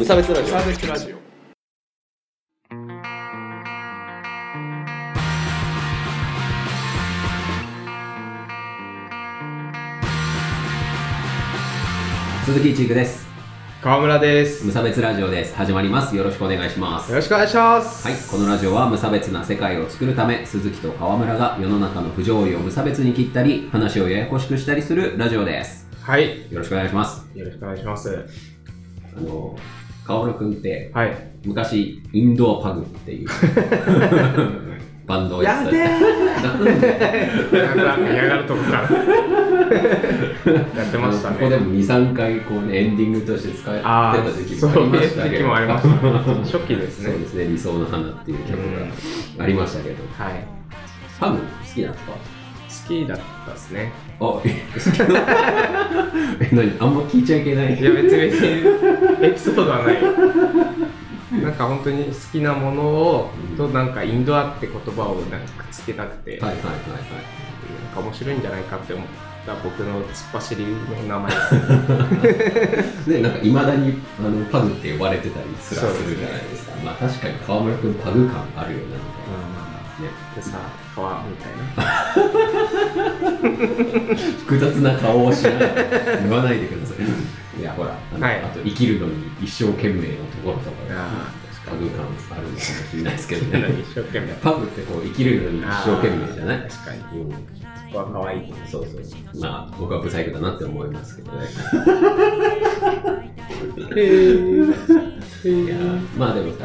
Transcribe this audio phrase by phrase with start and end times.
[0.00, 0.46] 無差別ラジオ。
[0.46, 1.16] サーベスラジオ。
[12.46, 13.28] 鈴木一育です。
[13.82, 14.64] 川村です。
[14.64, 15.54] 無差別ラジオです。
[15.54, 16.16] 始まります。
[16.16, 17.10] よろしくお願いします。
[17.10, 18.08] よろしくお願いします。
[18.08, 25.86] はい、このラジオは無差別な世界を作るため鈴木と川村が世の中の不条理を無差別に切ったり話をややこしくしたりするラジオです。
[26.00, 26.50] はい。
[26.50, 27.28] よろしくお願いします。
[27.34, 28.24] よろしくお願いします。
[29.14, 29.58] あの
[30.06, 31.12] 川村くんってはい。
[31.44, 33.28] 昔インドアパグっていう。
[35.06, 35.76] バンドをやってた。
[35.78, 35.90] や
[36.42, 36.70] なんで
[37.82, 38.82] なんか嫌がるとこから。
[40.52, 41.36] やってましたね。
[41.38, 45.34] ここでも23回こうねエンディングとして使ってあた時期もありましたけど。
[45.34, 47.10] 時期もありました初期ですね。
[47.10, 47.44] そうですね。
[47.48, 48.50] 理想の花っていう曲
[49.38, 49.96] がありましたけど。
[50.16, 50.44] はい。
[51.18, 51.42] パグ好
[51.74, 52.12] きなんですか？
[52.12, 52.18] 好
[52.90, 54.50] きだったですねあ、え、
[56.40, 56.76] え、何？
[56.80, 57.78] あんま聞いちゃいけない。
[57.78, 60.02] いや別に別にエピソードはない
[61.42, 66.70] なんか本当に好きなものをとなんかインドアって言葉をなんかくっつけたくて、はいはいはいはい。
[67.84, 69.06] なんか面白いんじゃないかって思っ
[69.46, 70.70] た僕の突っ走りの
[71.06, 76.72] 名前です ね、なんかいまだにあのパグって呼ばれてたりすらするじゃないですか。
[76.84, 78.84] まあ確かに川村くんパグ感あるよね。
[80.00, 80.58] ね、でさ
[81.00, 81.82] 川みたいな
[84.46, 85.54] 複雑な顔をしない。
[86.22, 87.60] 言わないでください。
[87.60, 89.12] いや、ほら、あのはいあと生きるのに
[89.42, 91.32] 一生懸命のところとかあ
[91.66, 93.66] パグ感あるのかもしれないですけどあね。
[93.82, 96.58] 一生懸命パグってこう生きるのに一生懸命じゃない？
[96.68, 97.36] 確かにうんそ
[97.92, 99.00] こは可愛いそうそう。
[99.40, 101.38] まあ、僕はブサイクだなって思いますけどね。
[105.44, 105.76] いや
[106.18, 106.64] まあでもさ、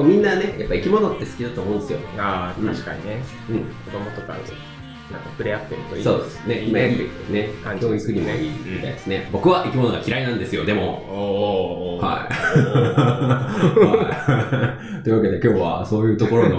[0.00, 1.98] こうみんなね、やっぱ生き物って好きだと思うんですよ。
[2.16, 3.58] ああ確かにねうん。
[3.58, 4.40] 子供とかなん
[5.22, 6.62] か触れ合ってるといいそうですね。
[6.62, 6.98] 今いい
[7.30, 7.48] ね。
[7.62, 9.28] 感じ教育にもいいみたいですね。
[9.30, 11.04] 僕は生き物が嫌いなんですよ、でも。
[11.10, 12.32] おおはい。
[13.82, 15.04] はい。
[15.04, 16.56] というわけで今日はそういうところの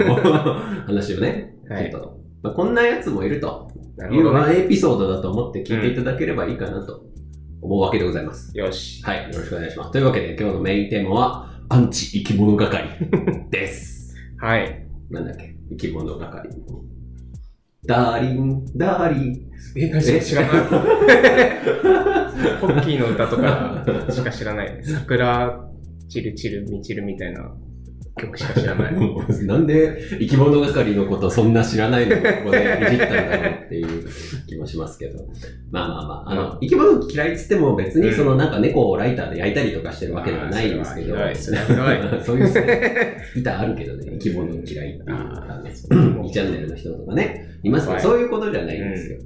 [0.86, 7.02] 話をね、はいちょっと、まあ、こんなやつもいるとなるほいうどねエピソードだと思って聞いていただければいいかなと
[7.60, 8.56] 思うわけでございます。
[8.56, 9.92] よしはい、よろしくお願いします。
[9.92, 12.86] というわけで今日のメインテーマは、アンチ生き物係
[13.48, 14.14] です。
[14.38, 14.86] はい。
[15.08, 15.56] なんだっけ？
[15.70, 16.50] 生き物係。
[17.86, 19.50] ダーリン、ダーリン。
[19.76, 20.20] え何え？
[20.20, 20.50] 知らない。
[22.60, 24.84] ポッキーの歌とかしか知らない。
[24.84, 25.64] 桜
[26.10, 27.50] チルチルミチルみたいな
[28.16, 28.94] 曲しか知らない
[29.46, 32.16] なんで生き物係のことそんな知らないの？
[32.16, 33.86] をここでいじったんだろうっていう
[34.46, 35.24] 気もしますけど。
[35.70, 41.16] まあまあまあ、あの、生き物嫌いっつっても別にそのなんか猫をライターで焼いたりとかしてるわけではないんですけど。
[42.22, 48.02] そういうね、板あるけどね、生き物嫌いっていうああのー2チャンネルの人とかね、いますけど、はい。
[48.02, 49.18] そういうことじゃないんですよ。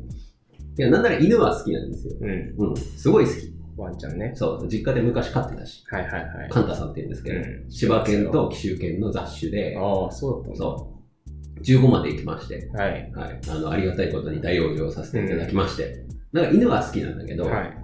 [0.79, 2.15] いや、なんなら犬は好きなんですよ。
[2.21, 2.69] うん。
[2.71, 3.56] うん、すごい好き。
[3.77, 4.33] ワンちゃんね。
[4.35, 6.51] そう、実家で昔飼ってたし、はいはいはい。
[6.51, 7.71] カンタさんって言うんですけど、うん。
[7.71, 10.93] 柴犬と紀州犬の雑種で、ああそうだったそ
[11.59, 13.13] う、15まで行きまして、はい。
[13.15, 17.77] はい、あの、ありがたいことに大往生させていただきまして、だから犬は好きなんだけど、はい。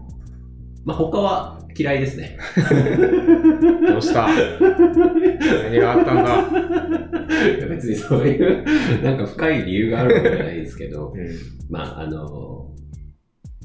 [0.84, 2.38] まあ他は嫌いですね。
[3.88, 4.28] どうした？
[4.28, 7.48] 何があったんだ？
[7.56, 11.28] いや別にそういう、なんか深い理由があるわけじゃないですけど、うん。
[11.70, 12.72] まああの、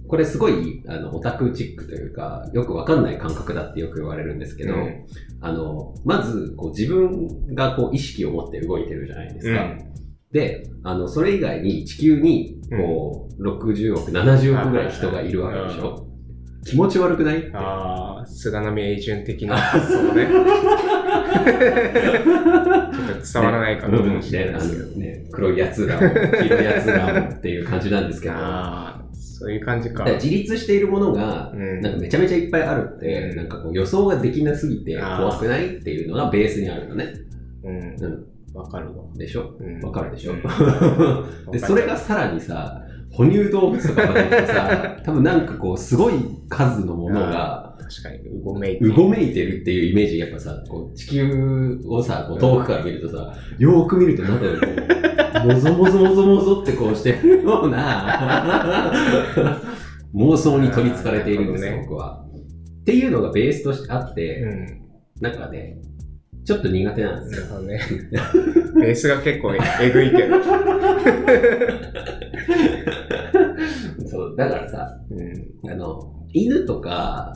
[0.08, 5.06] これすごいあのオタクチックというか、よくわかんない感覚だってよく言われるんですけど、うん。
[5.42, 9.64] あの、まずこう自分がこう意識を持って動いてるじゃないですか。
[9.64, 9.84] うん。
[10.32, 16.06] で、あの、それ以外に地球に、こう、60億、70億ぐらい人がいるわけでしょ。
[16.66, 17.50] 気持ち悪くない？
[17.54, 19.56] ああ菅波永順的な。
[19.56, 20.28] 発想ね
[23.34, 28.36] 伝わらないかもしれないですけど、ねあのね、黒いやつら、黄色いやつらっていう感じなんですけど、
[29.14, 30.04] そういう感じか。
[30.04, 31.82] ら自立しているものが、うん。
[31.82, 33.36] なんかめちゃめちゃいっぱいあるって、うん。
[33.38, 37.14] なんかこう予想ができなすぎて怖くないっていうのがベースにあるのね。
[37.64, 37.78] うん。
[37.78, 38.26] うん。
[38.56, 39.04] わかるわ。
[39.16, 39.56] でしょ？
[39.60, 39.80] うん。
[39.82, 40.42] わかるでしょ、うん。
[41.52, 44.02] で、それがさらにさ、哺乳動物とか
[44.46, 46.14] さ、 多分なんかこう、すごい
[46.50, 54.68] 数のものが、確かに、うごめいてうごめいてるっていうイメージ、やっぱさ、こう地球をさ、こう遠くから見るとさ、よーく見るとなんだろう、こ
[55.46, 58.94] うもぞもぞもぞもぞってこうしてるような
[60.14, 62.26] 妄想に取り憑かれているんですよ、なるほ僕は。
[62.82, 64.88] っていうのがベースとしてあって、うん。
[65.22, 65.78] なんかね、
[66.46, 67.60] ちょっと苦手なんですよ。
[67.62, 67.82] ね。
[68.80, 70.38] ベースが結構えぐいけど。
[74.38, 75.72] だからさ、うん。
[75.72, 77.34] あの、犬とか、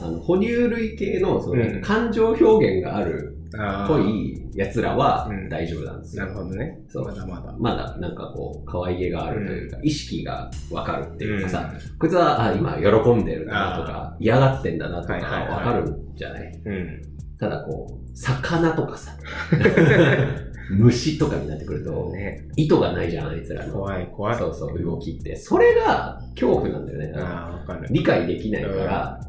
[0.00, 6.24] あの、哺乳類系の、その、うん感情表現があるあっぽい奴らはうん大丈夫なんですよ。
[6.24, 6.78] なるほどね。
[6.88, 7.54] そうまだまだ。
[7.58, 16.62] まだ、なんかこう、可愛げがあるというか、意識がわかるっていうかさ、こいつは、あ、今喜んでるなとか、嫌がってんだなとか、はいはいはいわかるんじゃない？
[16.64, 17.02] うん。
[17.38, 19.10] ただこう、魚とかさ、
[20.78, 22.48] 虫とかになってくると、ね。
[22.56, 23.72] 意図がないじゃん、あいつらの。
[23.74, 24.38] 怖い、怖い。
[24.38, 25.36] そうそう、動きって。
[25.36, 27.12] それが恐怖なんだよね。
[27.16, 27.88] あかる。
[27.90, 29.20] 理解できないから、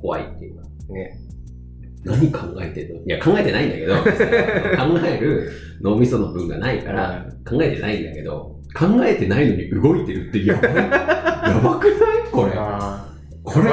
[0.00, 0.62] 怖いっていうか。
[0.90, 1.18] ね。
[2.04, 3.00] 何考えてんの？
[3.02, 4.04] いや、考えてないんだけど、 考
[5.06, 5.50] える
[5.80, 10.74] 脳みその分がないから、考えてないんだけど、考えてないのに動いてるってやばい。
[10.76, 11.98] やばくない？
[12.30, 12.52] これ。
[12.56, 13.04] あ
[13.42, 13.66] これ、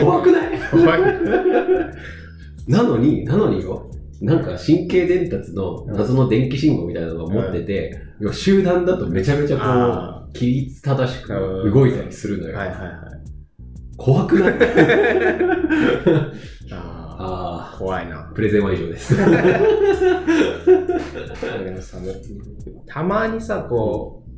[0.00, 0.56] 怖くない？
[0.56, 1.00] あ、怖い。
[2.68, 3.85] なのに、なのによ、
[4.22, 11.28] なんか神経伝達の謎の電気信号みたいなのが持ってて、要は集団だとめちゃめちゃこあう、規律正しく
[11.72, 12.56] 動いたりするのよ。
[12.56, 12.90] はいはいはい。
[13.98, 14.54] 怖くない？
[16.72, 18.32] あああ、怖いなあ、。
[18.34, 19.16] プレゼンは以上です。
[19.16, 19.22] で
[21.70, 21.98] もさ、
[22.86, 24.30] たまにさ、こう、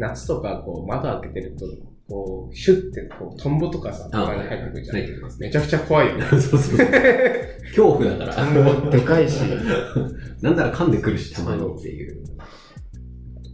[0.00, 1.66] 夏とかこう窓開けてると、
[2.08, 4.96] こう、シュッてこう、トンボとかさ、たまに入ってくるじゃん。
[4.96, 5.46] 入ってきますね。
[5.48, 6.24] めちゃくちゃ怖いよね。
[6.30, 6.78] そうそうそう。
[7.68, 8.50] 恐怖だかトら。
[8.50, 9.40] ンボでかいし、
[10.42, 12.24] なんなら噛んでくるし、たまにっていう。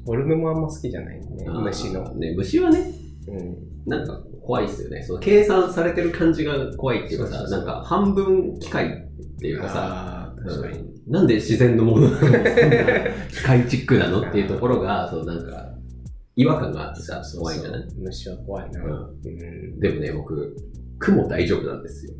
[0.04, 1.26] フォルムもあんま好きじゃないね、
[1.62, 2.14] 虫の。
[2.14, 2.92] ね、虫はね、
[3.28, 3.56] うん。
[3.86, 5.02] なんか怖いっすよね。
[5.02, 10.90] その計算されてる感じが怖いっていうかさ、なんか半分機械っていうかさ、ああ、確かに。
[11.06, 12.28] なんで自然のものなの？
[13.30, 14.22] 機械チックなの？
[14.22, 15.69] っていうところが、そうなんか、
[16.40, 18.80] 違和感があってさ、怖いんじゃない虫は怖いな。
[18.82, 19.80] ううん。
[19.80, 20.56] でもね、僕、
[20.98, 22.14] 雲大丈夫なんですよ。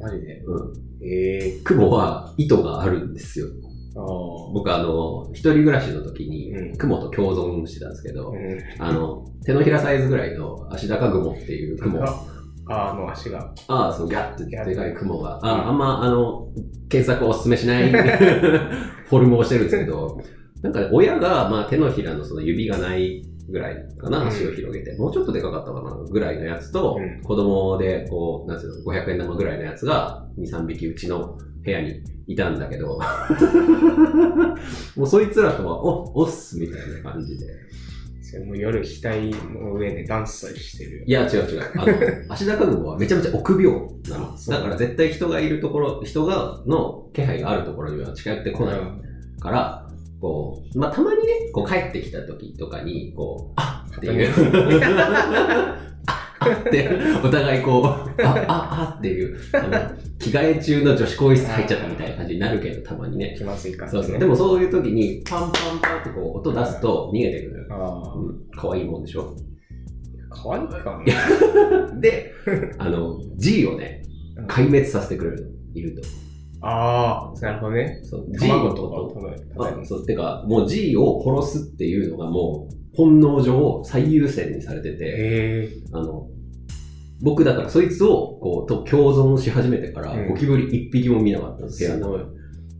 [0.00, 0.42] マジで？
[0.46, 0.72] うん。
[1.02, 3.46] ええ雲は意図があるんですよ。
[3.96, 4.04] ああ。
[4.52, 8.82] 僕あの、一人暮らしの時にうん雲と共存してたんですけど、うん。
[8.82, 12.02] あの、手のひらサイズぐらいの足高雲っていう雲。
[12.02, 12.24] あ
[12.66, 13.52] ああの足が。
[13.68, 15.36] あ、そう、ギャッてでかい雲が。
[15.36, 16.48] うんああんま、あの、
[16.88, 17.90] 検索おすすめしない
[19.10, 20.18] フォルムをしてるんですけど、
[20.62, 32.98] なんか親が、まあ手のひらのその指がないぐらいかな、うん足を広げて、もうちょっとでかかったかな、ぐらいのやつと、うん子供で、こう、なんていうの、500円玉ぐらいのやつが、2、3匹うちの部屋にいたんだけど、
[34.96, 37.46] もうそいつらとは、お、おっす、みたいな感じで。
[38.34, 39.20] それも夜額
[39.52, 41.04] の上でダンスしてるよ。
[41.06, 41.62] いや、違う違う。
[41.76, 41.92] あの、
[42.34, 43.80] 足高雲はめちゃめちゃ臆病
[44.10, 44.36] なの。
[44.48, 48.80] だから絶対人がいるところ、人が、の気配があるところには近寄ってこない
[49.38, 49.83] から、
[50.24, 54.32] こう、まあ、たまにね、こう帰ってきた時とかに、こう、あっっていう。
[56.06, 56.88] あっって、
[57.22, 57.84] お互いこう、
[58.22, 59.68] あ、あ、あっていう、あの、
[60.18, 63.34] 着替え中の女子更衣室入っちゃったみたいな感じになるけど、たまにね。
[63.36, 64.02] 気まずい感じ、ね。
[64.02, 64.18] そうそう。
[64.18, 67.84] でもそういう時に、パンパンパンってこう、音出すと逃げてくるのよ。
[67.84, 68.40] あうん。
[68.56, 69.36] 可愛いもんでしょ
[70.30, 71.16] あ、かわいいかもいや
[72.00, 72.32] で、
[72.78, 74.00] あの、G をね、
[74.48, 76.02] 壊滅させてくれるの、いると。
[76.66, 78.00] ああ、なるほどね。
[78.04, 85.68] そう、G 卵のとかをことそう、てか、もう G を殺すっていうのがもう、本能上最優先にされてて。
[85.92, 86.28] あの、
[87.20, 92.33] 僕だからそいつを、こう、と共存し始めてから、うんゴキブリ一匹も見なかったんです部屋のすごい。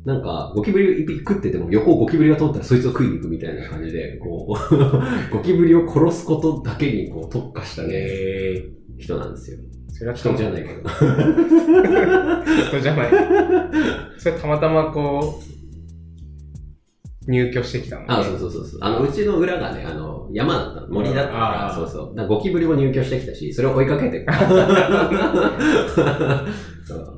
[0.04, 4.74] なんか、ゴキブリを一匹食ってても、横をゴキブリが通ったらそいつを食いに行くみたいな感じで、こう、
[5.34, 8.06] ゴキブリを殺すことだけにこう特化したね。
[8.98, 9.58] 人なんですよ。
[9.88, 10.88] それは人じゃないけど。
[12.68, 13.10] 人じゃない。
[14.18, 18.08] それたまたまこう、入居してきたのね。
[18.10, 18.80] あ、そうそうそうそう。
[18.82, 22.28] あの、うちの裏がね、あの、山だったの、森だったから、そうそう。
[22.28, 24.26] ゴキブリも入居してきたし、それを追いかけて、
[26.84, 27.13] そう、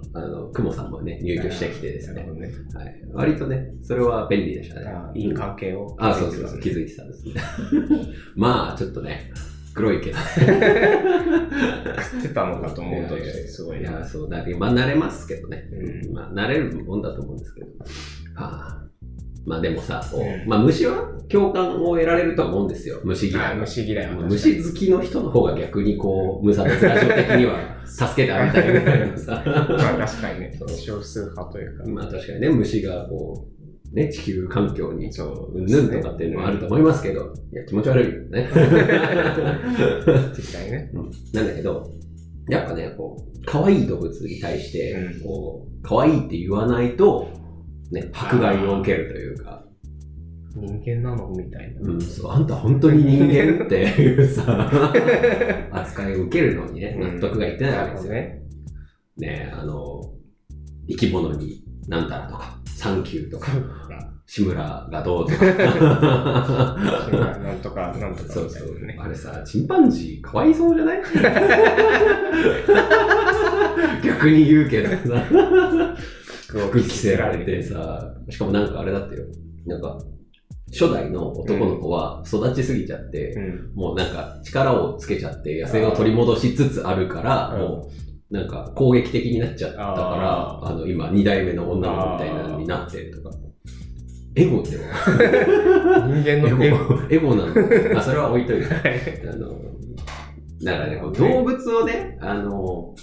[0.56, 2.50] クモさんもね、入居してきてですねね。
[2.75, 3.02] はい。
[3.12, 4.86] 割とね、それは便利でしたね。
[4.86, 5.94] あいい関係を。
[5.98, 7.34] あ、そうそうそう、気づいてたんですね。
[8.34, 9.30] まあ、ちょっとね、
[9.75, 10.16] 黒いけど。
[10.16, 10.40] 食
[12.20, 13.90] ってたのかと思うと、すごいな。
[13.90, 15.68] いや、そう、だまあ、慣れますけどね。
[15.70, 17.66] うんまあ、慣れるもんだと思うんですけど。
[18.34, 18.86] はあ、
[19.46, 20.02] まあ、でもさ、
[20.46, 23.00] まあ、虫は共感を得られるとは思うんですよ。
[23.04, 23.56] 虫嫌い。
[23.56, 24.22] 虫嫌いは。
[24.22, 29.42] 虫好きの人の方が逆にこう、無差別ラジオ的には 助けてあげたいぐらいのさ。
[29.46, 31.84] まあ確かにね、少数派というか。
[31.86, 33.46] まあ確かにね、虫がこ
[33.92, 38.48] う、ね、地球環境に、そううんぬんとかっていうのはあると思いますけど、いや、気持ち悪いよね。
[40.36, 40.90] 実際ね。
[40.94, 41.88] うんなんだけど、
[42.48, 47.28] やっぱね、こう、可愛い動物に対してう、んこう、可愛いって言わないと、
[47.92, 49.64] ね、迫害を受けるというか、
[50.56, 51.28] 人間なの？
[51.28, 51.80] みたいな。
[51.82, 54.70] うん、そう、あんた本当に人間っていうさ、
[55.70, 58.12] 扱いを受けるのにね、納得がいってないわけですよ。
[58.12, 58.42] ね。
[59.18, 60.00] ね、あの、
[60.88, 63.48] 生き物になんたらとか、サンキューとか、
[64.26, 65.44] 志村がどうとか。
[65.44, 65.52] な
[67.52, 68.68] んとか、 なんとかそうそう。
[68.98, 71.02] あれさ、チンパンジーかわいそうじゃない？
[74.02, 74.96] 逆に言うけどさ、
[76.48, 79.24] 服着せられてさ、しかもなんかあれだったよ。
[79.66, 79.98] なんか、
[80.72, 83.72] 初代の男の子は育ちすぎちゃって、うん。
[83.74, 93.36] もうなんか力をつけちゃって野生を取り戻しつつあるから、うんもうなんか攻撃的になっちゃったから、ああの、今、二代目の女の子みたいなのになってるとか。
[94.34, 96.88] エゴっては人間エのゲーム。
[96.88, 97.98] ゴ、エゴなの。
[97.98, 98.66] あ、それは置いといて。
[98.66, 99.48] はいあの、
[100.62, 102.94] だからね、動物をね、あの、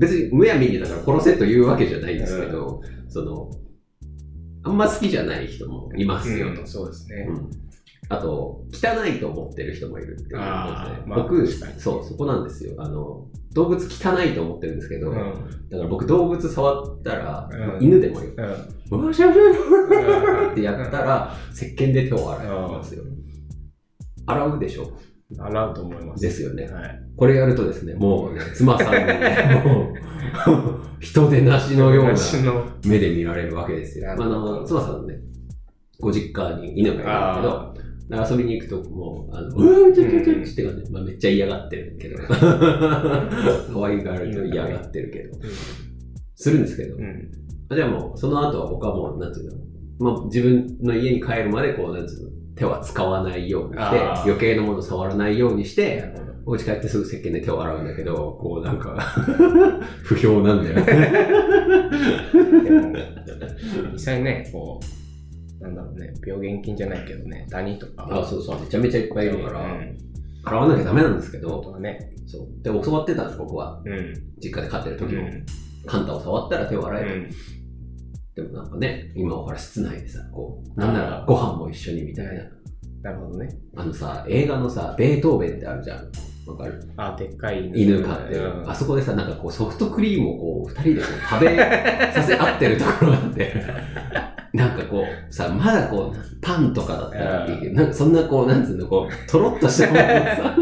[0.00, 3.50] 別にむやみにだから殺せというわけじゃないんですけど、その、
[4.62, 6.62] あんま好きじゃない人もいますよと。
[6.62, 7.26] うんそうですね。
[7.28, 7.50] うん
[8.12, 12.74] あと、汚いと思ってる人もいるっていうことで、まあ僕、そう、そこなんですよ。
[12.78, 15.16] あの、動物汚いと思ってるんですけど、うん。
[15.70, 18.32] だから僕動物触ったら、うん犬でもよ、
[18.90, 19.06] うん。
[19.06, 23.04] わしゃしゃしゃってやったら、石鹸で手を洗いますよ。
[24.26, 24.90] 洗うでしょ
[25.38, 26.22] 洗うと思います。
[26.22, 26.64] ですよね。
[26.64, 27.02] はい。
[27.16, 32.14] これやるとですね、もうね、妻さんにね、もう、人でなしのような
[32.84, 34.12] 目で見られるわけですよ。
[34.12, 35.20] あの、妻さんのね、
[36.00, 40.84] ご実家に犬がいるんだけど、遊びに行くと、もう、あの、うーん、ちょちょちょって感じ。
[40.84, 45.38] で、まあ、めっちゃ嫌がってるけど、 可愛がると嫌がってるけど、
[46.34, 47.30] するんですけど、うん。
[47.72, 49.58] じゃあもう、その後は僕はもう、なんていうの、
[50.00, 56.14] まあ、自分の家に帰るまで、こう、なんていうの、手は使わないようにして、余計なもの触らないようにして。
[56.46, 58.96] お家帰ってすぐ石鹸で手を洗うんだけど、こうなんか、
[60.02, 61.30] 不評なんだよね。
[63.92, 64.80] 実際ね、こ
[65.60, 68.08] う、なんだろうね、病原菌じゃないけどね、ダニとか。
[68.10, 69.96] あ、そうそう、めちゃめちゃいっぱいいるから、うん。
[70.42, 72.14] 洗わなきゃダメなんですけ本当ね。
[72.26, 72.46] そう。
[72.62, 73.82] で、教わってたんです、僕は。
[73.84, 74.14] うん。
[74.42, 75.22] 実家で飼ってるう時も。
[75.22, 75.44] ん。
[75.86, 77.10] カンタを触ったら手を洗えと。
[78.36, 82.32] うんでもなんかね、今はほら室内でさ、こう、なんならご飯も一緒にみたいな。
[83.02, 83.48] なるほどね。
[83.76, 86.10] あのさ、映画のさ、ベートーベンってあるじゃん。
[86.46, 86.80] わかる？
[86.96, 88.40] あ、でっかい犬飼ってる。
[88.44, 91.56] うんあそこでさ、なんかこうソフトクリームをこう、二人でこう食べ
[92.14, 93.52] させ合ってるところがあって、
[94.52, 100.56] なんかこう、さ、まだこう、パンとかだったらいいけど、なんかそんなこう、なんつうの、こう、とろっとしたものをさ、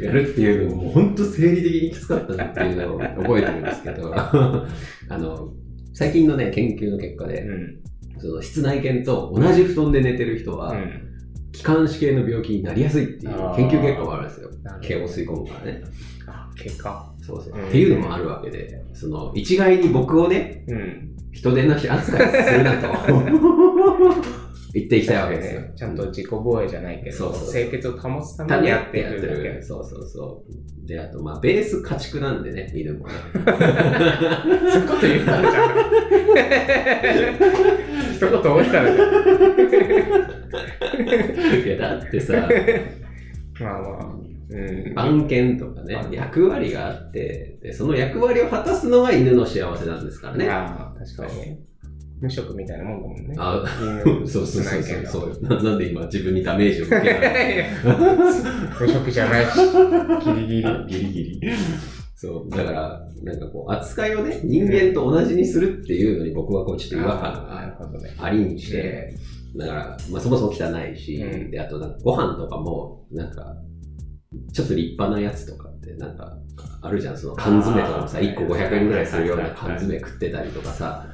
[0.04, 4.68] やるっていうのも、もう本当生理的にきつかったなっていうのを覚えてるんですけど、 あ
[5.18, 5.48] の、
[5.96, 7.80] 最近のね、研究の結果で、うん。
[8.20, 11.02] その室内犬と同じ布団で寝てる人は、うん。
[11.52, 14.50] 気管支系の病気になりやすいっていう研究結果もあるんですよ
[14.82, 15.82] 毛を吸い込むからね。
[16.26, 17.10] あ、結果。
[17.22, 17.58] そうそう。
[17.58, 21.16] うんっていうのもあるわけで、その、一概に僕をね、うん。
[21.32, 22.88] 人手なし扱いするなと
[24.76, 25.62] 言っていきたいわけですよ。
[25.74, 29.62] ちゃんと自己防衛じゃないけど、清潔を保つためにやってるだけ。
[29.62, 30.44] そうそうそ
[30.84, 30.86] う。
[30.86, 33.14] で、あと、まあ、ベース家畜なんでね、犬もね。
[33.32, 33.40] そ
[34.78, 35.64] ういうこと言ったらじゃん。
[38.12, 39.08] 一言置いたらじゃん。
[41.64, 42.46] いや、だってさ、
[43.58, 44.14] まあまあ。
[44.50, 44.56] う
[44.90, 44.94] ん。
[44.94, 50.50] 番犬とかね、役割があってで、その役割を果たすのが犬の幸せなんですからね。
[50.50, 51.60] ああ、確かにね。
[52.20, 53.34] 無職みたいなもんだもんね。
[53.38, 53.62] あ
[54.04, 55.62] 犬そうそうそうそうな。
[55.62, 57.66] なんで今自分にダメージを受けない
[58.80, 59.58] 無職じゃないし、
[60.24, 60.64] ギリギリ。
[60.88, 61.40] ギリギリ。
[62.14, 62.50] そう。
[62.50, 67.76] だから、なんかこう、扱いをね、人間と同じにするっていうのに僕はこう、ちょっと違和感が。
[68.18, 69.14] ありにして、
[69.54, 73.56] だから、まあそもそも汚いし、うんで、あとなんかご飯とかも、なんか、
[74.52, 76.38] ちょっと立派なやつとかって、なんか、
[76.80, 81.06] あるじゃん、その缶詰とかもさ、あー1個500円ぐらいするような缶詰食ってたりとかさ、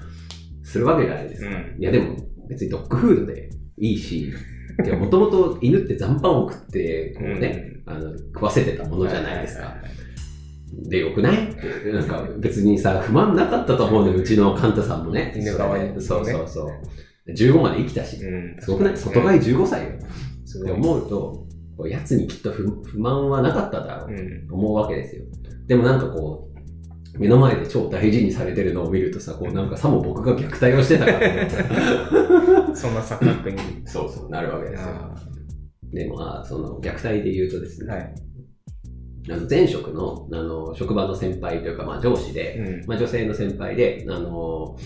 [0.73, 1.49] するわけじゃないですか。
[1.49, 2.17] うんいやでも、
[2.49, 4.33] 別にドッグフードでいいし、
[4.99, 9.77] もともと犬って残飯を食って、こうね、あの、食わせてたものじゃないですか。
[10.89, 11.51] で、よくない？
[11.51, 15.35] って、なんか別にさ、不満なかったと思うのよ、うちのカンタさんもね。
[15.37, 17.33] 犬側にそうそうそう。
[17.33, 18.57] 15まで生きたし、うん。
[18.59, 19.91] すごくない外側15歳よ。
[19.91, 20.71] って。
[20.73, 21.47] 思うと、
[21.87, 24.49] やつにきっと不不満はなかっただろううん。
[24.49, 25.25] と思うわけですよ。
[25.67, 26.52] でもなんかこう、
[27.19, 33.59] 目の前で超大事にされてるのを見るとさ、こうなんかさも僕が虐待をしてたから、そんな錯覚に。
[33.87, 34.89] そうそう、なるわけですよ。
[34.89, 35.15] あ
[35.93, 38.15] で、まあ、その虐待で言うとですね、あはい。
[39.31, 42.87] あの前職のあの職場の先輩というか、まあ、上司で、うん。
[42.87, 44.77] まあ、女性の先輩で、あの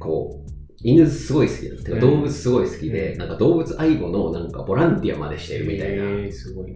[0.00, 0.53] こう、
[0.86, 6.04] 犬すごい好きだっていうか、うん動物すごい好きで、うんなんか動物愛護のなんかボランティアまでしてるみたいな。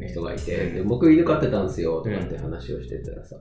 [0.08, 3.36] 人がいて、で僕犬飼ってたんですよとかって話をしてたらさ、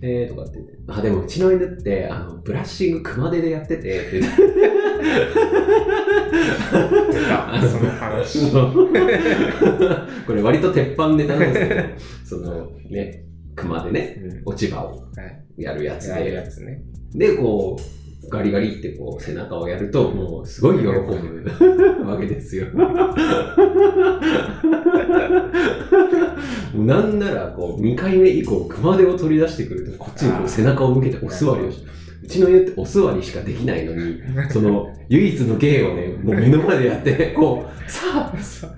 [0.00, 4.42] えーとかって言って、あ、でもうちの犬って、あの、ブラッシング熊手でやってて、って言って
[7.12, 8.50] 出た、その話。
[10.26, 11.82] これ割と鉄板ネタなんですけど、
[12.24, 14.96] そのね、熊でね、うん落ち葉をは
[15.58, 15.62] い。
[15.62, 16.82] やるやつで。
[17.14, 20.90] で、こう、ガリガリってこう背中をやると、もうすごい喜ぶ
[22.04, 22.66] わけですよ。
[26.74, 31.84] なんなら、こう、2回目以降、熊手を取り出してくると、こっちにこう背中を向けてお座りをし
[32.22, 38.32] うちの家ってお座りしかできないのに、その、唯一の芸をね、もう目の前でやって、こう、さあ、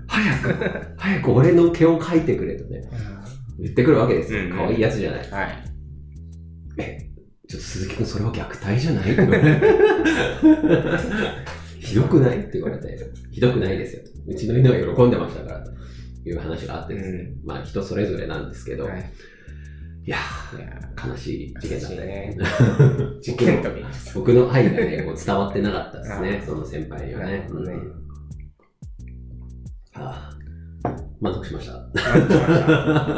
[0.07, 0.55] 早く、
[0.97, 2.83] 早く俺の毛を描いてくれとね、
[3.59, 4.50] 言ってくるわけですようん。
[4.50, 5.31] 可愛いやつじゃない。
[5.31, 5.64] はい。
[6.78, 7.08] え、
[7.49, 9.69] ちょっと鈴木くんそれは虐待じゃないって言われて。
[11.81, 12.40] ひどくない？
[12.40, 12.99] って言われて、
[13.31, 14.02] ひどくないですよ。
[14.26, 15.73] うちの犬は喜んでましたから、と
[16.28, 17.31] いう話があってですね。
[17.45, 19.12] まあ人それぞれなんですけど、はい。
[20.05, 20.19] い、や
[21.02, 21.97] 悲しい事件だった。
[21.97, 22.37] ね。
[23.23, 23.71] 事件と
[24.14, 26.43] 僕の愛がね、こう伝わってなかったですね。
[26.47, 27.33] その先輩にはね。
[27.33, 27.93] ねうん。
[29.95, 30.38] あー
[31.20, 31.72] 満足しました。
[31.72, 32.66] 満足しました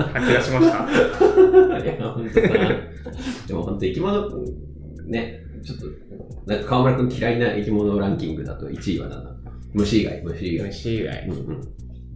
[0.08, 2.40] 吐き出しましたいや、本当さ、
[3.46, 4.28] でも本当生き物、
[5.06, 5.86] ね、ちょっと、
[6.46, 9.30] なんか川村くん嫌いな生き物ランキングだと1位は何だ？
[9.74, 10.66] 虫以外、虫以外。
[10.68, 11.60] 虫以外うんうん。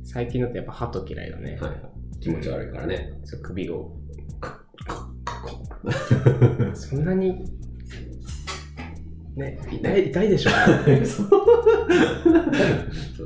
[0.02, 1.72] 最近だとやっぱ鳩嫌いだね、はい。
[2.20, 3.12] 気持ち悪いからね。
[3.24, 3.96] そう首を
[6.74, 7.44] そんなに
[9.36, 10.50] ね痛い痛いでしょ
[11.06, 11.28] そう。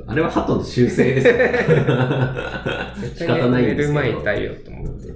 [0.06, 1.34] あれは鳩の習性ですよ。
[3.14, 5.08] 仕方ないんですけど寝る前痛いよと思って。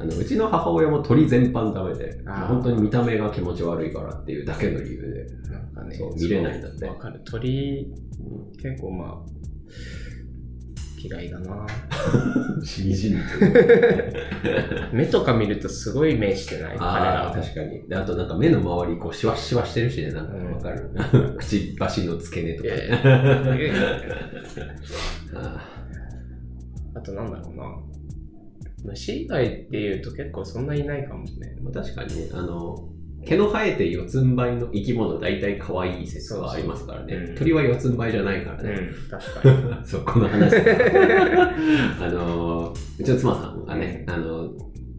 [0.00, 6.86] あのうちの母親も鳥全般ダメで、本当に見た目が気持ち悪いからっていうだけの理由で、なんかね見れないんだって。
[6.86, 7.20] わかる。
[7.24, 8.52] 鳥うん。
[8.56, 9.18] 結構まあ
[11.02, 11.66] 嫌いだな。
[12.62, 13.24] しみじみと。
[14.92, 16.78] 目とか見るとすごい目してない？
[16.78, 17.88] 彼ああ、ら確かに。
[17.88, 20.52] で、あとなんか目の周り、こう、シワシワしてるしね、なんかうん。
[20.52, 20.90] わかる？
[21.38, 22.70] くちばしの付け根とか。
[25.34, 25.66] あ
[26.94, 27.64] あとなんだろうな。
[28.92, 31.56] 虫以外っていうと結構そんないないかもしれない。
[31.72, 32.88] 確かにね、あの、
[33.24, 37.12] 毛の生えて四つん這いの生き物、大体可愛い説はありますからね。
[37.12, 38.70] そうそううん鳥は四つん這いじゃないからね。
[38.70, 40.56] うん確かに そう、この話。
[42.00, 44.50] あの、うちの妻さんがね、あの、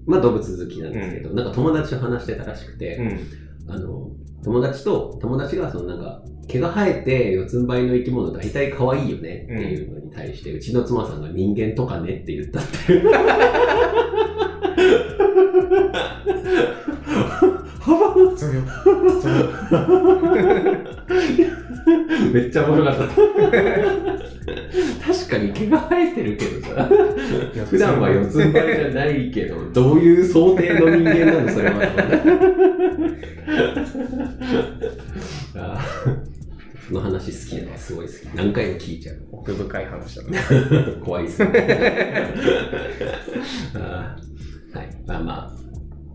[0.05, 4.11] まあ動物好きなんですけど、なんか友達と話してたらしくて、うんあの、
[4.43, 13.11] 友達と、友達がそのなんか、毛が生えて四つん這いの生き物大体可愛いよねっていうのに対して、うちの妻さんが人間とかねって言ったっていう。
[16.41, 16.71] はそうよ
[17.79, 17.80] ば
[22.33, 23.05] めっちゃおもろかった。
[25.05, 26.89] 確かに毛が生えてるけどさ、
[27.69, 31.81] 普段は四つん這いじゃないけど、どういう想定の人間なの、それは。
[36.91, 38.15] その話好きだね、すごい好き。
[38.35, 39.15] 何回も聞いちゃう。
[39.31, 40.37] 奥深い話だね
[41.01, 41.49] 怖いっすね。
[43.73, 44.17] は
[44.81, 44.89] い。
[45.07, 45.60] まあまあ、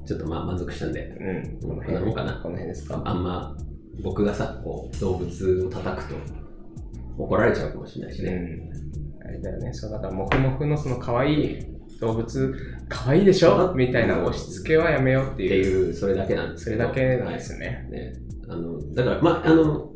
[0.07, 1.69] ちょっとまあ満足したんで、うん。
[1.69, 2.33] このこんなもんかな。
[2.35, 3.03] この辺ですか。
[3.05, 3.57] あんま
[4.03, 6.15] 僕がさ、こう、動物を叩くと
[7.19, 8.31] 怒られちゃうかもしれないしね。
[8.31, 9.27] うん。
[9.27, 9.73] あれだよね。
[9.73, 11.59] そうだからモフモフのその可愛い
[12.01, 12.55] 動物
[12.89, 13.73] 可愛いでしょ？
[13.75, 16.77] みたいな押し付けはやめようってっていういう、それだけなんですそれ。
[16.77, 18.13] だけなんですよね、ね、
[18.49, 19.93] あの、だから、まあ、あの、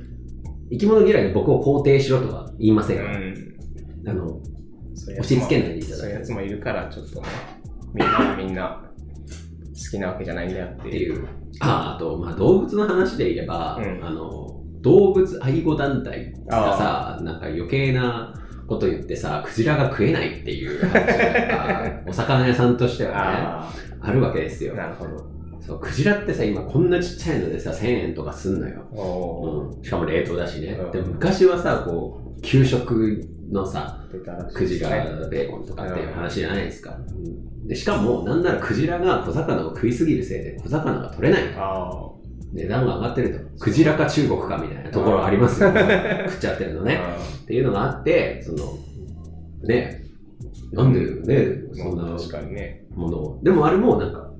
[0.70, 3.54] 生き物嫌いで僕を肯定しろとは言いませんから、うん。
[4.06, 4.40] あの、
[4.94, 7.26] そういうやつも押し付けないでいただそういうやくつもいるからちょっとね。
[7.94, 8.90] みんながみんな
[9.74, 11.28] 好きなわけじゃないんだよっていうう。
[11.60, 18.34] あ、あと、まあ、動物の話で言えば、うんあの、動物愛護団体がさ、なんか余計な
[18.66, 24.76] こと言ってさ、クジラが食えないっていう話が お魚屋さんとしてはね、ああるわけですよあ。
[24.76, 28.82] なるほどそう、クジラってさ、今こんなちっちゃいのでさ、1000円とかすんのよ。
[28.92, 30.88] うん、しかも冷凍だしねう。
[30.88, 34.04] んでも昔はさ、こう、給食のさ、
[34.52, 34.88] クジラ
[35.28, 36.96] ベーコンとかっていう話じゃないですか。
[37.66, 41.42] でしかも、なんならクジラが小魚を食いすぎるせいで小魚が取れない。
[41.56, 42.10] あ
[42.52, 43.64] 値段が上がってると。
[43.64, 45.70] クジラか中国かみたいなところありますよ。
[46.28, 47.00] 食っちゃってるのあね。
[47.42, 48.78] っていうのがあって、その、
[49.64, 50.04] ね、
[50.72, 52.16] なんでね、そんな
[52.94, 53.40] ものを。
[53.42, 54.30] でもあれもなんか、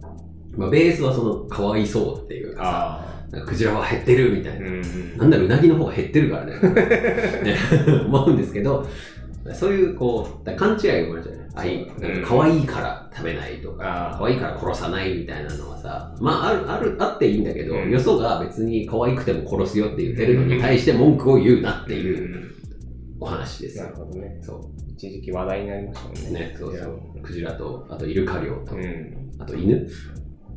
[0.57, 3.14] まあ、ベースはその、かわいそうっていうかさ、
[3.47, 4.67] クジラは減ってるみたいな。
[4.67, 4.83] うん
[5.19, 6.53] なんだろう、うなぎの方が減ってるからね。
[7.43, 7.57] ね
[8.07, 8.87] 思うんですけど、
[9.53, 11.45] そういう、こう、勘違いが生まれちゃうね。
[11.57, 11.87] あい
[12.25, 22.55] 可愛いから食べないとか、あ可愛いから殺さないみたいなのはさ、まあ、ある、ある、あっていいんだけど、うんよそが別に可愛くても殺すよって言ってるのに対して文句を言うなっていうう
[23.21, 23.91] お話ですなよ。
[23.91, 24.61] るほどねそ
[24.97, 26.33] 一時期話題になりましたもんう。
[26.33, 27.01] ねね、そうそう。
[27.23, 29.87] クジラと、あとイルカ漁とう、んあと犬。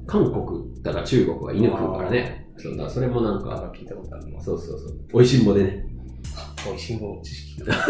[0.08, 2.47] 韓国、だから中国は犬食うからね。
[2.58, 4.98] そうだ、それもなんか、か聞いたことあるなそうそうそう。
[5.14, 5.88] 美味しんぼでね。
[6.66, 7.86] 美味しんぼ知識だっ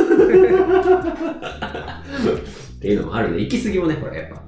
[2.79, 4.43] ていうのもあるんで、行き過ぎもね、これやっぱ、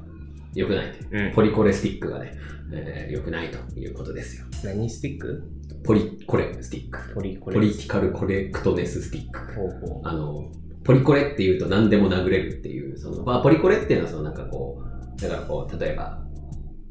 [0.54, 1.00] 良くないと。
[1.12, 2.34] うんポリコレスティックがね、
[2.72, 4.46] えー良くないということですよ。
[4.64, 5.44] 何スティック？
[5.84, 7.14] ポリコレスティック。
[7.16, 9.40] ポリコレポリティカルコレクトネススティック。
[9.56, 10.52] ほうほあの、
[10.84, 14.84] ポリコレっていうと何でも殴れるっていう、その、まあ、ポリコレっていうのはそのなんかこ
[15.18, 16.22] う、だからこう、例えば、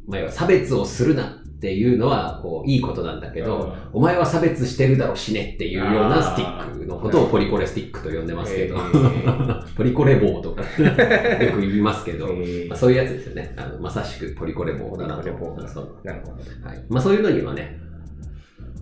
[0.06, 13.54] まあ、要は差別をするなっていうのは、こう、いいことなんだけど、うんお前は差別してるだろ死ねっていうようなスティックのことをポリコレスティックと呼んでますけど、えー ポリコレ棒とかよく言いますけど、えーまあ、そういうやつですよね。
[13.56, 15.22] あのまさしくポリコレ棒だなと。
[15.66, 16.68] そうなるほど。
[16.68, 16.84] はい。
[16.88, 17.80] まあそういうのにはね、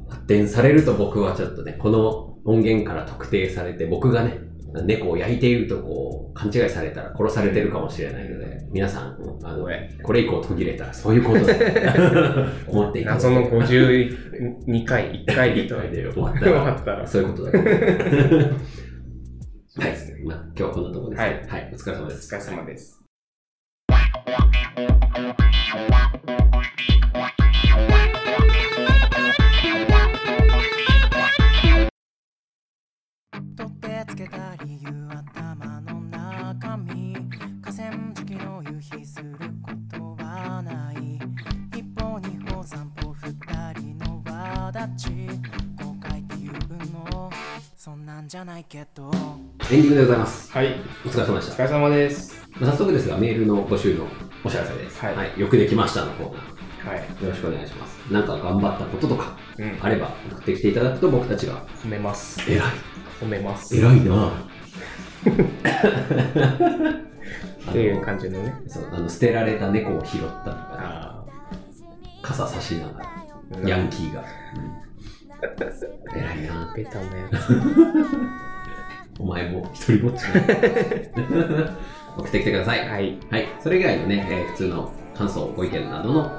[0.09, 4.41] 発展されると僕はちょっとね、この音源から特定されて、僕がね、
[4.85, 9.69] 猫を焼いているとこう、勘違いされたら殺されてるかもしれないので、皆さん、あの
[10.03, 15.55] これ以降途切れたらそういうことだと思っていた謎のれば52回、1回
[15.91, 17.07] で終終わったら わったら。
[17.07, 17.59] そういうことだと。
[19.79, 19.97] はい。
[20.25, 21.71] まあ、今日はこんなところです、はいはい。
[21.73, 22.35] お疲れ様おです。
[22.35, 23.03] 疲れ様です。
[48.07, 49.11] なんじゃないけど
[49.69, 50.53] エンディングでございます。
[50.53, 50.77] はい。
[51.05, 51.55] お疲れ様でした。
[51.55, 52.49] お疲れ様です。
[52.53, 54.07] まあ早速ですが、メールの募集の
[54.45, 55.01] お知らせです。
[55.01, 56.99] はいよくできましたのコーナー。
[57.01, 57.25] はい。
[57.25, 57.99] よろしくお願いします。
[58.13, 59.77] なんか頑張ったこととかうん。
[59.81, 62.41] あれば送ってきていただくと僕たちが褒めます。
[62.49, 62.61] 偉い。
[63.21, 63.77] 褒めます。
[63.77, 64.29] 偉いな
[67.69, 68.55] っていう感じのね。
[68.69, 71.25] そうあの捨てられた猫を拾ったとか、
[72.23, 73.07] 傘差しながら、
[73.65, 73.69] あ。
[73.69, 74.23] ヤンキーが。
[75.43, 77.29] うん偉いなベタなや
[79.19, 80.41] お前も一人ぼっちだ。
[82.19, 82.79] 送ってきてください。
[82.87, 82.91] つ。
[82.91, 83.19] はい。
[83.31, 83.49] はい。
[83.63, 86.31] それ以外のね、えー普通の感想、ご意見などの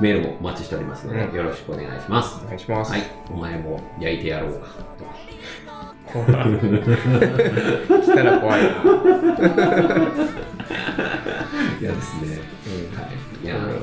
[0.00, 1.36] メールもお待ちしておりますので、うん。
[1.36, 2.40] よろしくお願いします。
[2.44, 2.92] お願いします。
[2.92, 3.02] はい。
[3.30, 4.66] お前も焼いてやろうか。
[6.12, 6.30] 怖い。
[6.30, 8.62] 来たら怖い。
[8.62, 8.68] な。
[11.80, 12.38] 嫌ですね。
[12.66, 12.96] うん。
[12.96, 13.44] はい。
[13.44, 13.48] い。
[13.48, 13.62] や、うん。
[13.64, 13.78] うん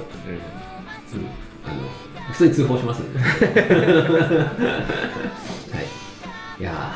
[1.63, 1.75] あの、
[2.29, 3.19] 普通に通報しますんで。
[3.23, 3.25] は
[6.57, 6.61] い。
[6.61, 6.95] いや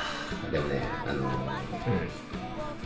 [0.50, 1.24] ー、でもね、あの、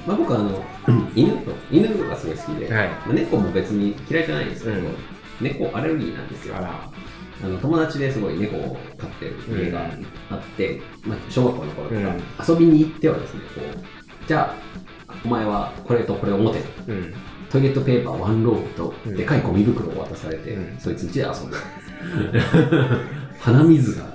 [0.08, 0.64] まあ、僕はあの、
[1.16, 4.96] 犬と、犬がすごい好きで、はいまあ猫も別に嫌いじゃないんですけど、うん
[5.42, 6.56] 猫アレルギーなんですよ。
[6.58, 6.92] あ
[7.48, 9.86] の友達ですごい猫を飼ってる家が
[10.30, 16.66] あって、まあ、小学校の頃とか、うん遊びに行ってはですね、こう、じゃあ、お前はこれとこれを持てと。
[16.88, 17.14] うん。
[17.50, 21.58] トイレットペーパーワンロールとうんでかいゴミ袋を渡されて、うんそいつ家で遊んで
[23.40, 24.06] 鼻水が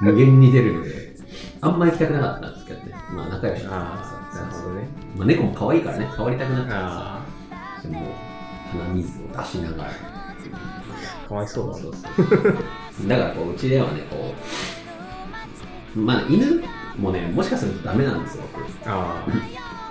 [0.00, 1.14] 無限に出るので
[1.60, 2.92] あんまり行きたくなかったんですけどね。
[3.14, 4.88] まあ仲良しだかなるほどね。
[5.16, 6.10] まあ、猫も可愛いからね。
[6.14, 7.20] 触りたくなっちゃあ
[7.84, 8.00] うでも
[8.72, 9.90] 鼻水を出しながら。
[9.90, 11.98] あ、かわいそうだそうそ
[13.04, 14.34] うだからこううちではねこ
[15.96, 16.62] うまあ犬
[16.98, 18.64] もねもしかするとダメなんですよ僕。
[18.86, 19.24] あ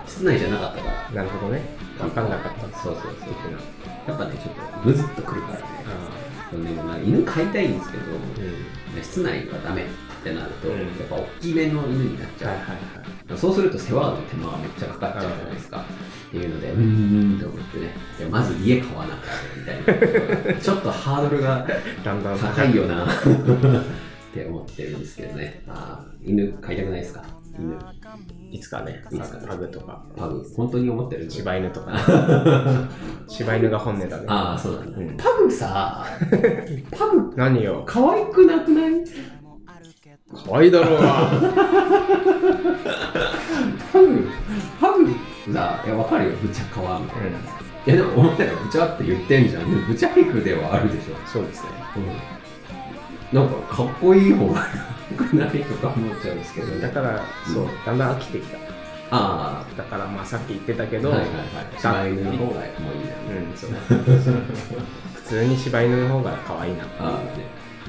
[0.05, 1.07] 室内じゃなかったから。
[1.09, 1.61] あ、なるほどね。
[1.99, 2.77] わかんなかった。
[2.79, 3.13] そうそうそう。
[4.07, 5.63] やっぱねちょっとムズっとくるからね。
[5.63, 8.15] あでもまあ犬飼いたいんですけど、あ、
[8.95, 9.03] うん。
[9.03, 9.85] 室内はダメっ
[10.23, 10.79] てなると、うん。
[10.79, 13.37] やっぱ大きめの犬になっちゃう、はいはいはい。
[13.37, 15.85] そうすると世話の手間がめっちゃかかっちゃうじゃないですか、
[16.27, 17.91] っていうのでうーんと思ってね。
[18.19, 21.65] いやまず家買わなきゃみたいな ちょっとハードルが
[22.03, 23.05] 高いよな。
[23.13, 25.63] って思ってるんですけどね。
[25.67, 27.23] あー犬飼いたくないですか？
[27.59, 27.75] 犬
[28.51, 31.91] いつかね、いつかねパグとか、パグ本当に思ってる柴犬とか、
[33.27, 34.23] 柴犬が本音だね。
[34.27, 36.05] ああそうなんだ、うんパグさ
[36.91, 38.91] パグ何よ、可愛くなくない？
[40.45, 41.31] 可愛いだろうが。
[43.91, 44.29] パグ
[44.81, 45.07] パグ
[45.53, 47.41] さいやわかるよぶちゃかわみたいな、い
[47.85, 49.85] やでも思ったらブチャって言ってんじゃん。
[49.87, 51.15] ブチャイクではあるでしょ。
[51.27, 51.69] そうですね。
[51.97, 52.03] うん。
[53.33, 54.61] なんかかっこいい方が
[55.11, 56.79] 良くないとか思っちゃうんですけどね。
[56.79, 58.57] だから、そう、だんだん飽きてきた。
[59.11, 61.45] あだから、まあさっき言ってたけあ、ど、はいはいはい。
[61.77, 63.49] 柴犬の方がもういいな。
[63.49, 63.69] うん、そう。
[65.15, 67.09] 普通に柴犬の方が可愛いなっていう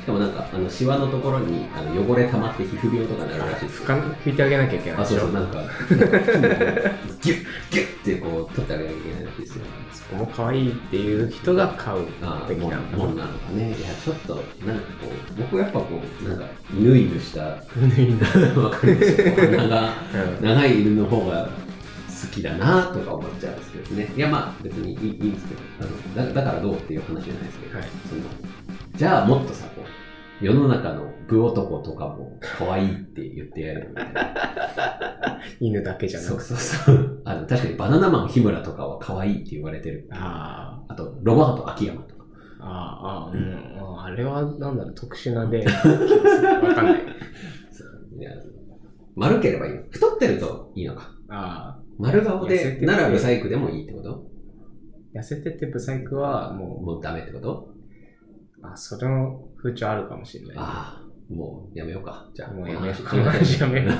[0.04, 3.82] かもなんか、あの、シワのところにあの汚れ溜まって皮膚病とかなるらしいです。
[3.82, 9.64] 拭いてあげなきゃいけないあ、そうそう、なんか、ギュッ、ギュッってこう、取ってあげなきゃいけないらしいですよ。
[9.92, 13.68] そこも可愛いっていう人が買うああ、べきもんなもんなのかね。
[13.68, 15.06] いや、ちょっと、なんかこ
[15.38, 19.92] う、僕やっぱこう、なんか、犬犬した、わかるでしょ鼻が
[20.40, 20.46] うん。
[20.46, 21.48] 長い犬の方が
[22.24, 24.12] 好きだなとか思っちゃうんですけどね。
[24.16, 27.88] いや、まあ、別にいいいいんですけど、あのだだからどうっていう話じゃないですけど、はい。
[28.08, 28.20] その
[28.96, 35.40] じゃあもっとさ、こう、世の中の部男とかも可愛いって言ってやるみたいな。
[35.60, 36.48] 犬だけじゃなそうくて。
[36.54, 37.22] そうそう。
[37.24, 40.06] あの、確かにバナナマン日村とかは可愛いって言われてる。
[40.12, 42.24] ああと、ロバート秋山とか。
[42.60, 43.78] あ、ああ、うん。
[43.80, 47.00] ああれは、なんだろう、特殊なで、 わかんない。
[47.70, 48.30] そういや
[49.16, 49.82] 丸ければいいの。
[49.90, 51.10] 太ってるといいのか。
[51.28, 54.24] ああ、丸顔でならブサイクでもいいってこと？
[55.14, 57.68] 痩せててブサイクは、ももうダメってこと？
[57.70, 57.73] う、
[58.72, 60.56] あ、それの風潮あるかもしれない。
[60.58, 62.30] ああ、もうやめようか。
[62.34, 63.96] じゃあ、もうやめよう この話やめよう お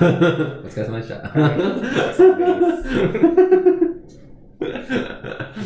[0.68, 1.22] 疲れ様でした。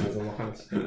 [0.05, 0.79] 謎の話だ